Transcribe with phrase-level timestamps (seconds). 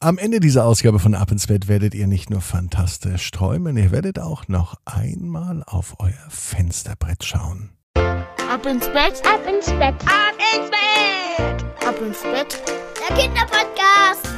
[0.00, 3.90] Am Ende dieser Ausgabe von Ab ins Bett werdet ihr nicht nur fantastisch träumen, ihr
[3.90, 7.70] werdet auch noch einmal auf euer Fensterbrett schauen.
[7.96, 12.62] Ab ins Bett, ab ins Bett, ab ins Bett, ab ins Bett,
[13.08, 14.28] der Kinderpodcast.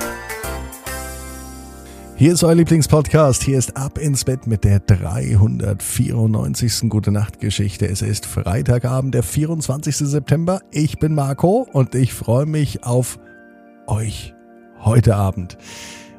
[2.17, 3.43] Hier ist euer Lieblingspodcast.
[3.43, 6.89] Hier ist Ab ins Bett mit der 394.
[6.89, 7.87] Gute Nacht Geschichte.
[7.87, 9.95] Es ist Freitagabend, der 24.
[9.97, 10.63] September.
[10.71, 13.19] Ich bin Marco und ich freue mich auf
[13.87, 14.33] euch
[14.85, 15.59] heute Abend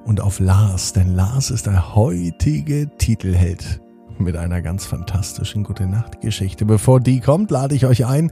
[0.05, 3.81] und auf Lars, denn Lars ist der heutige Titelheld
[4.17, 6.65] mit einer ganz fantastischen Gute Nacht Geschichte.
[6.65, 8.31] Bevor die kommt, lade ich euch ein,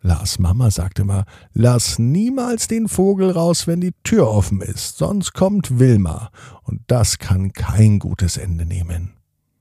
[0.01, 5.35] Lars Mama sagt immer, lass niemals den Vogel raus, wenn die Tür offen ist, sonst
[5.35, 6.31] kommt Wilma,
[6.63, 9.15] und das kann kein gutes Ende nehmen.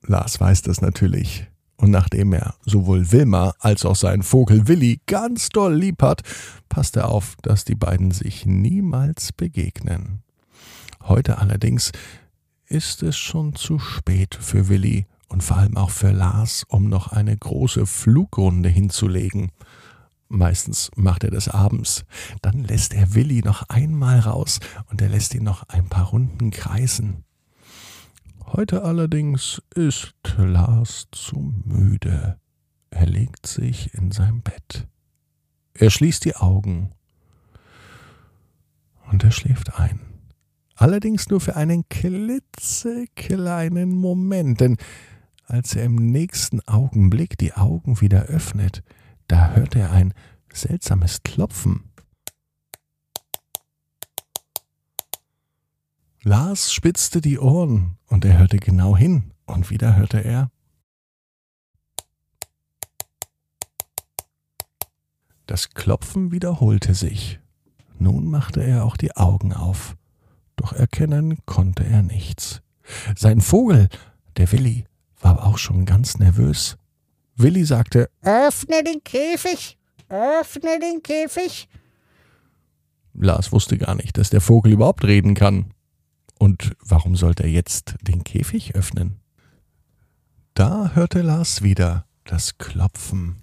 [0.06, 5.48] Lars weiß das natürlich, und nachdem er sowohl Wilma als auch seinen Vogel Willi ganz
[5.48, 6.22] doll lieb hat,
[6.68, 10.22] passt er auf, dass die beiden sich niemals begegnen.
[11.02, 11.92] Heute allerdings
[12.66, 17.12] ist es schon zu spät für Willi und vor allem auch für Lars, um noch
[17.12, 19.50] eine große Flugrunde hinzulegen.
[20.28, 22.04] Meistens macht er das abends.
[22.42, 26.50] Dann lässt er Willi noch einmal raus und er lässt ihn noch ein paar Runden
[26.50, 27.24] kreisen.
[28.44, 32.38] Heute allerdings ist Lars zu müde.
[32.90, 34.86] Er legt sich in sein Bett.
[35.74, 36.90] Er schließt die Augen
[39.10, 40.00] und er schläft ein.
[40.74, 44.76] Allerdings nur für einen klitzekleinen Moment, denn
[45.44, 48.82] als er im nächsten Augenblick die Augen wieder öffnet,
[49.28, 50.12] da hörte er ein
[50.52, 51.84] seltsames Klopfen.
[56.22, 60.50] Lars spitzte die Ohren und er hörte genau hin, und wieder hörte er
[65.46, 67.40] Das Klopfen wiederholte sich.
[67.98, 69.96] Nun machte er auch die Augen auf,
[70.56, 72.60] doch erkennen konnte er nichts.
[73.16, 73.88] Sein Vogel,
[74.36, 74.84] der Willi,
[75.20, 76.76] war auch schon ganz nervös.
[77.38, 79.78] Willi sagte, Öffne den Käfig,
[80.08, 81.68] öffne den Käfig.
[83.14, 85.72] Lars wusste gar nicht, dass der Vogel überhaupt reden kann.
[86.38, 89.20] Und warum sollte er jetzt den Käfig öffnen?
[90.54, 93.36] Da hörte Lars wieder das Klopfen.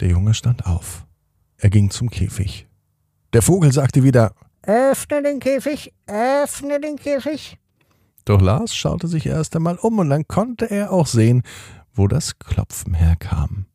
[0.00, 1.06] Der Junge stand auf.
[1.56, 2.66] Er ging zum Käfig.
[3.32, 7.58] Der Vogel sagte wieder Öffne den Käfig, öffne den Käfig.
[8.26, 11.42] Doch Lars schaute sich erst einmal um und dann konnte er auch sehen,
[11.94, 13.66] wo das Klopfen herkam.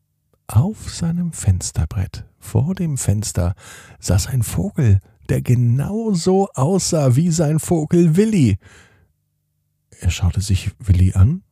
[0.47, 3.55] Auf seinem Fensterbrett, vor dem Fenster,
[3.99, 4.99] saß ein Vogel,
[5.29, 8.57] der genau so aussah wie sein Vogel Willi.
[10.01, 11.43] Er schaute sich Willi an,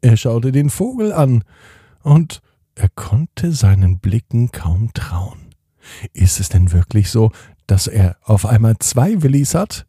[0.00, 1.42] er schaute den Vogel an,
[2.04, 2.40] und
[2.76, 5.40] er konnte seinen Blicken kaum trauen.
[6.12, 7.32] Ist es denn wirklich so,
[7.66, 9.86] dass er auf einmal zwei Willis hat?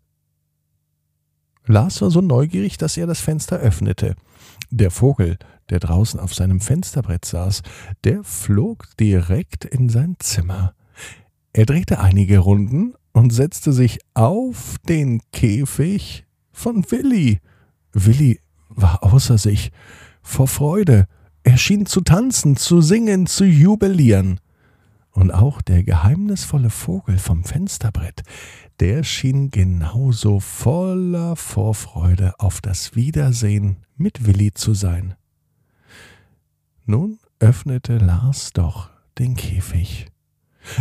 [1.67, 4.15] Lars war so neugierig, dass er das Fenster öffnete.
[4.69, 5.37] Der Vogel,
[5.69, 7.61] der draußen auf seinem Fensterbrett saß,
[8.03, 10.73] der flog direkt in sein Zimmer.
[11.53, 17.39] Er drehte einige Runden und setzte sich auf den Käfig von Willi.
[17.93, 18.39] Willi
[18.69, 19.71] war außer sich
[20.21, 21.07] vor Freude.
[21.43, 24.39] Er schien zu tanzen, zu singen, zu jubilieren.
[25.15, 28.23] Und auch der geheimnisvolle Vogel vom Fensterbrett,
[28.81, 35.15] der schien genauso voller Vorfreude auf das Wiedersehen mit Willi zu sein.
[36.85, 40.07] Nun öffnete Lars doch den Käfig.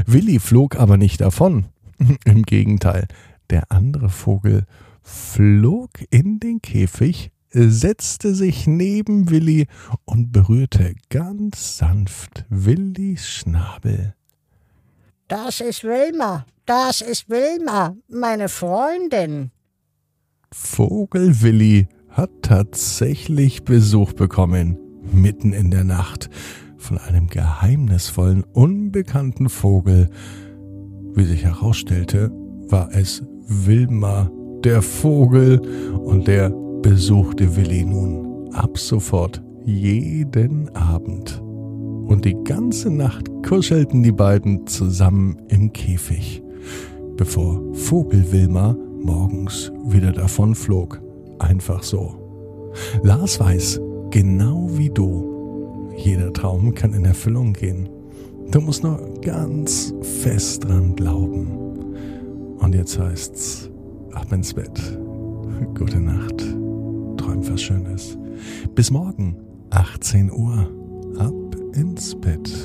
[0.04, 1.66] Willi flog aber nicht davon.
[2.24, 3.06] Im Gegenteil,
[3.50, 4.66] der andere Vogel
[5.00, 9.68] flog in den Käfig, setzte sich neben Willi
[10.04, 14.16] und berührte ganz sanft Willis Schnabel.
[15.34, 19.50] Das ist Wilma, das ist Wilma, meine Freundin.
[20.52, 24.78] Vogel Willi hat tatsächlich Besuch bekommen,
[25.12, 26.30] mitten in der Nacht,
[26.76, 30.08] von einem geheimnisvollen, unbekannten Vogel.
[31.14, 32.30] Wie sich herausstellte,
[32.68, 34.30] war es Wilma,
[34.62, 35.58] der Vogel,
[35.98, 41.42] und der besuchte Willi nun ab sofort jeden Abend.
[42.06, 46.42] Und die ganze Nacht kuschelten die beiden zusammen im Käfig,
[47.16, 51.00] bevor Vogel Wilma morgens wieder davon flog.
[51.38, 52.14] Einfach so.
[53.02, 53.80] Lars weiß,
[54.10, 57.88] genau wie du, jeder Traum kann in Erfüllung gehen.
[58.50, 61.46] Du musst nur ganz fest dran glauben.
[62.58, 63.70] Und jetzt heißt's,
[64.12, 64.98] ab ins Bett.
[65.74, 66.40] Gute Nacht.
[67.16, 68.18] Träum was Schönes.
[68.74, 69.36] Bis morgen,
[69.70, 70.83] 18 Uhr
[71.74, 72.64] insbett.net.